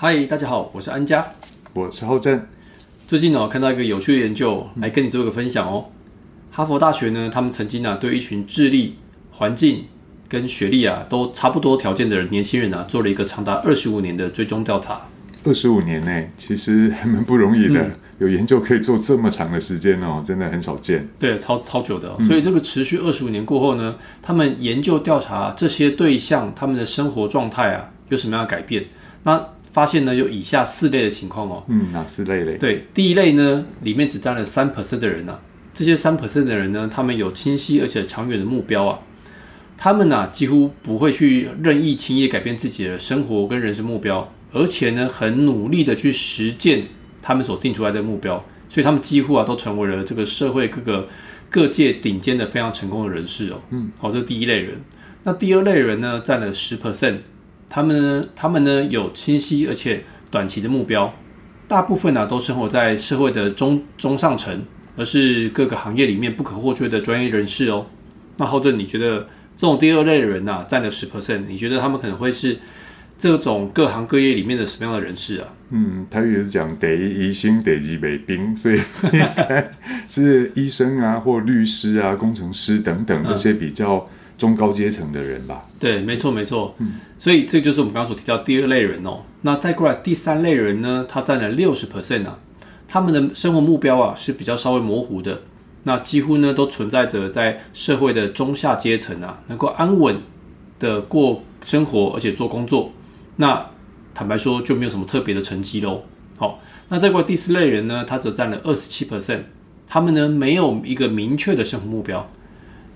[0.00, 1.26] 嗨，大家好，我是安佳。
[1.72, 2.40] 我是浩正。
[3.08, 5.86] 最近呢，我看到一个有趣的研究，来跟你做一个分享哦。
[6.52, 8.94] 哈佛大学呢，他们曾经呢，对一群智力、
[9.32, 9.86] 环境
[10.28, 15.00] 跟学历啊都差不多条件的年轻人啊，做了一个长达二十五年的追踪调查。
[15.42, 17.90] 二十五年内，其实还蛮不容易的。
[18.20, 21.08] 有研究可以做这么长的时间哦，真的很少见。
[21.18, 22.16] 对，超超久的。
[22.22, 28.84] 所以这个持续二十五年过后呢，他们研究调查这些对象他们的生活状态啊，有什么样的改变？
[29.24, 29.44] 那
[29.78, 31.62] 发现呢，有以下四类的情况哦。
[31.68, 32.56] 嗯，哪四类嘞？
[32.56, 35.38] 对，第一类呢，里面只占了三 percent 的人呢。
[35.72, 38.98] 这些三 percent 的人呢，他们有清晰而且长远的目标啊。
[39.76, 44.28] 他们呢，几乎不会去任意轻易改变自己的生活跟人生目标。
[44.52, 46.82] 而且呢，很努力的去实践
[47.22, 51.08] 他们所定出来的目标，所以他们几乎啊都成为了这个社会各个
[51.48, 53.60] 各界顶尖的非常成功的人士哦。
[53.70, 54.80] 嗯，好，这是第一类人。
[55.22, 57.18] 那第二类人呢，占了十 percent，
[57.68, 61.12] 他们呢，他们呢有清晰而且短期的目标，
[61.66, 64.64] 大部分呢都生活在社会的中中上层，
[64.96, 67.86] 而是各个行业里面不可或缺的专业人士哦。
[68.38, 72.58] 那后者，你觉得这种第二类的人呐，占了十 percent，你觉得他们可能会是？
[73.20, 75.48] 这种各行各业里面的什么样的人士啊？
[75.70, 78.80] 嗯，他也是讲得一心得一北兵，所以
[80.06, 85.66] 是医生啊，或律师啊、工程师等等这些比较中高阶层的人吧。
[85.78, 86.74] 对，没错，没错。
[86.78, 89.20] 嗯，所以这就是我们刚刚所提到第二类人哦。
[89.42, 91.04] 那再过来第三类人呢？
[91.06, 92.38] 他占了六十 percent 啊，
[92.88, 95.42] 他们的生活目标啊是比较稍微模糊的。
[95.84, 100.16] 那几乎呢都存在着在社会的中下阶层啊，能够安稳
[100.78, 102.92] 的过生活，而且做工作。
[103.36, 103.70] 那
[104.14, 106.02] 坦白说就没有什么特别的成绩喽。
[106.36, 109.40] 好，那再过来第四类人呢，他则占了二十七 percent，
[109.86, 112.28] 他们呢没有一个明确的生活目标，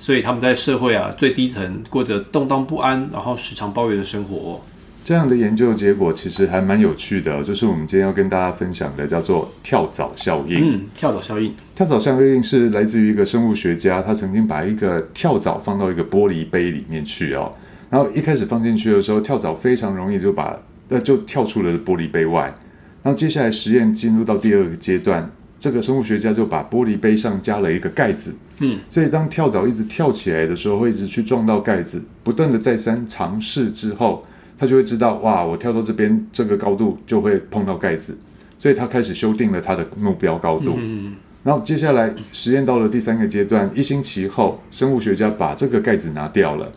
[0.00, 4.58] 所以他们在社会啊最低层过着动荡不安，然后时常抱怨的生活。
[5.04, 10.74] 这样的研究结果其实还蛮有趣的，就是我们今天要跟大家分享的叫做跳蚤效应。
[10.74, 17.52] 嗯，跳蚤效应，跳蚤效应是来自于一个生物学家，他曾经把一个跳蚤放到一个玻璃杯里面去哦。
[17.90, 20.58] 然后一开始放进去的时候，跳蚤非常容易就把
[20.88, 22.54] 呃就跳出了玻璃杯外。
[23.02, 25.30] 然后接下来实验进入到第二个阶段，
[25.60, 28.34] 这个生物学家就把玻璃杯上加了一个盖子。
[28.60, 32.02] 嗯，所以当跳蚤一直跳起来的时候，会一直去撞到盖子。
[32.24, 34.24] 不断的再三尝试之后，
[34.56, 38.16] 他就会知道哇，我跳到这边这个高度就会碰到盖子。
[38.58, 40.74] 所以他开始修订了他的目标高度。
[40.78, 46.72] 嗯，然后接下来实验到了第三个阶段，一星期后，生物学家把这个盖子拿掉了。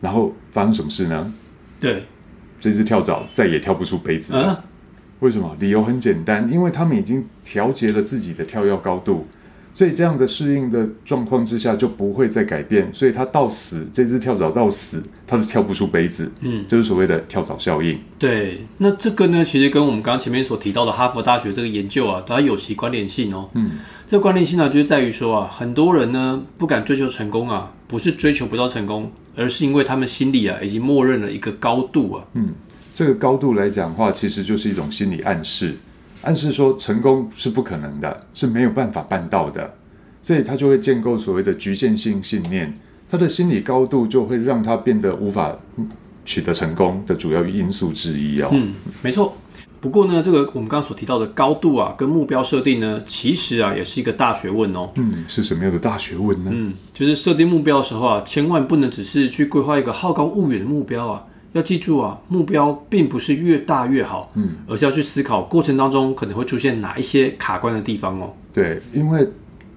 [0.00, 1.32] 然后发生什么事呢？
[1.80, 2.04] 对，
[2.60, 4.64] 这只跳蚤再也跳不出杯子了。
[5.24, 5.56] 为什么？
[5.58, 9.26] 理由很简单，因为他们已经调节了自己的跳跃高度，
[9.72, 12.90] 所以这样的适应的状况之下就不会再改变。
[12.92, 16.30] 所以他到死，这只跳蚤到死，它都跳不出杯子。
[16.42, 17.98] 嗯，这是所谓的跳蚤效应。
[18.18, 23.48] 对，那这个呢，其实跟我们刚刚前面所提到的哈佛大学这个研究啊，它有其关联性哦。
[23.54, 27.72] 嗯，这个关联性呢，就是在于说啊，很多人呢不敢追求成功啊。
[27.86, 32.24] 不是追求不到成功，而是因为他们心里啊已经默认了一个高度啊。
[32.32, 32.48] 嗯，
[32.94, 35.74] 这个高度来讲的话，其实就是一种心理暗示，
[36.22, 39.74] 暗示说成功是不可能的，是没有办法办到的，
[40.22, 42.72] 所以他就会建构所谓的局限性信念。
[43.10, 45.56] 他的心理高度就会让他变得无法
[46.24, 48.48] 取得成功的主要因素之一哦。
[48.52, 48.72] 嗯，
[49.02, 49.36] 没错。
[49.80, 54.90] 不过呢，这个我们刚刚所提到的高度啊，跟目标设定呢，其实啊，也是一个大学问哦。
[54.94, 56.50] 嗯，是什么样的大学问呢？
[56.54, 61.24] 嗯，就是设定目标的时候啊，千万不能只是去规划一个好高骛远的目标啊。
[61.54, 68.34] 要记住啊，目标并不是越大越好，嗯，而是要去思考过程当中可能会出现哪一些卡关的地方哦。
[68.52, 69.26] 对，因为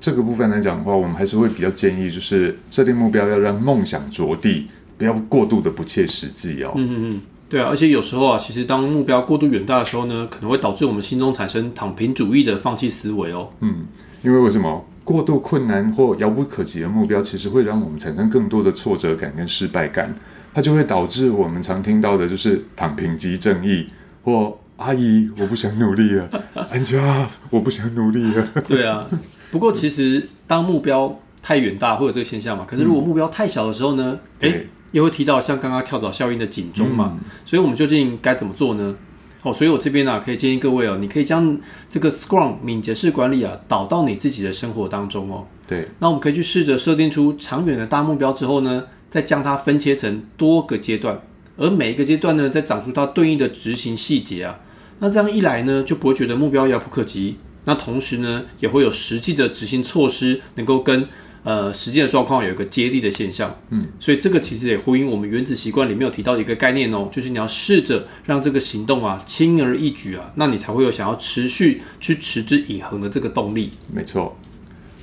[0.00, 6.72] 这个部分来讲的话，我们还是会比较建议，就是设定目标要让梦想着地，不要过度的不切实际哦。
[6.74, 7.20] 嗯嗯嗯。
[7.50, 13.48] 对啊，而且有时候啊，其实当目标过度远大的时候呢，可能会导致我们心中产生躺平主义的放弃思维哦。
[13.60, 13.86] 嗯，
[14.22, 20.14] 因为为什么过度困难或遥不可及的目标，其实会让我们产生更多的挫折感跟失败感，
[20.54, 23.86] 它就会导致我们常听到的就是躺平即正义，
[24.22, 26.28] 或阿姨我不想努力了，
[26.70, 28.48] 安家我不想努力了。
[28.66, 29.06] 对啊，
[29.50, 34.60] 不过其实当目标太远大会有这个现象嘛，可是如果目标太小的时候呢，哎。
[34.90, 37.14] 也会提到像刚刚跳蚤效应的警钟嘛，
[37.44, 38.96] 所以我们究竟该怎么做呢？
[39.42, 41.60] 哦，所以我这边呢可以建议各位哦，你可以将
[41.90, 45.46] 这个 Scrum 敏捷式管理啊导到你自己的生活当中哦。
[45.66, 51.20] 对，那我们可以去试着设定出长远的大目标之后呢，再将它分切成多个阶段，
[51.56, 54.60] 而每一个阶段呢，再长出它对应的执行细节啊。
[55.00, 57.36] 那这样一来呢，就不会觉得目标遥不可及。
[57.64, 61.06] 那同时呢，也会有实际的执行措施，能够跟
[61.44, 63.54] 呃实际的状况有一个接力的现象。
[63.70, 73.70] 嗯，所以这个其实也呼应我们原子习惯里面有提到的一个概念哦，就是你要试着让这个行动啊轻而易举啊，那你才会有想要持续去持之以恒的这个动力。
[73.92, 74.36] 没错。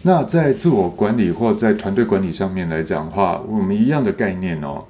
[0.07, 4.86] 那在自我管理或在团队管理上面来讲的话，我们一样的概念哦。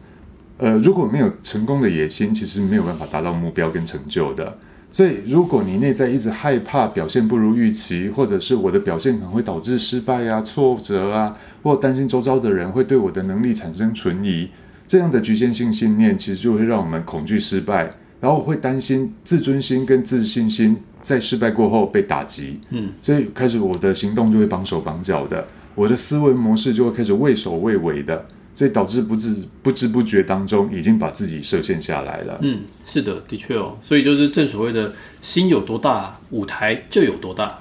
[0.58, 4.58] 呃，如果没有成功的野心，其实没有办法达到目标跟成就的。
[4.92, 11.34] 所以，如果你内在一直害怕表现不如预期，或者是我的表现可能会导致失败啊、挫折啊，
[11.64, 14.50] 或担心周遭的人会对我的能力产生存疑，
[14.86, 17.90] 这样的局限性信念，其实就会让我们恐惧失败，
[18.20, 22.60] 然后我会担心自尊心跟自信心在失败过后被打击。
[22.70, 25.46] 嗯，所以开始我的行动就会绑手绑脚的，
[25.76, 28.26] 我的思维模式就会开始畏首畏尾的。
[28.58, 32.40] 所以导致不知不知不觉当中，已经把自己设限下来了。
[32.42, 33.78] 嗯，是的，的确哦。
[33.84, 37.60] 所以就是正所谓的心有多大，舞台就有多大。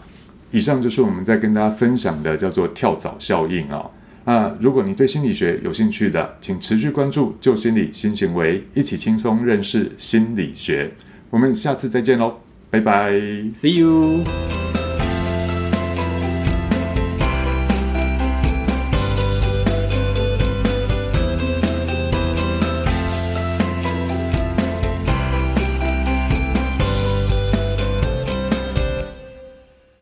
[0.52, 3.84] 以上就是我们在跟大家分享的，叫做跳蚤效应啊。
[4.24, 10.90] 那如果你对心理学有兴趣的，请持续关注旧心理新行为，一起轻松认识心理学。
[11.28, 12.34] 我们下次再见喽，
[12.70, 13.12] 拜拜
[13.54, 14.63] ，See you。